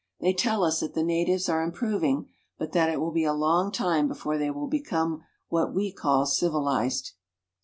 [0.19, 3.71] They tell us that the natives are improving, but that it will be a long
[3.71, 7.11] time before they will become what we call civilized.